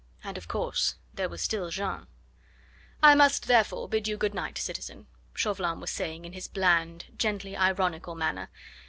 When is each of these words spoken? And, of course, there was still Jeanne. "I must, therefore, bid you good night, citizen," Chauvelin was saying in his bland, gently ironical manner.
And, 0.23 0.35
of 0.35 0.47
course, 0.47 0.95
there 1.13 1.29
was 1.29 1.43
still 1.43 1.69
Jeanne. 1.69 2.07
"I 3.03 3.13
must, 3.13 3.45
therefore, 3.45 3.87
bid 3.87 4.07
you 4.07 4.17
good 4.17 4.33
night, 4.33 4.57
citizen," 4.57 5.05
Chauvelin 5.35 5.79
was 5.79 5.91
saying 5.91 6.25
in 6.25 6.33
his 6.33 6.47
bland, 6.47 7.13
gently 7.19 7.55
ironical 7.55 8.15
manner. 8.15 8.49